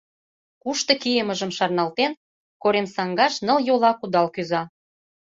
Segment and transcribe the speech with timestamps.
[0.61, 2.11] Кушто кийымыжым шарналтен,
[2.61, 4.61] коремсаҥгаш нылйола кудал кӱза.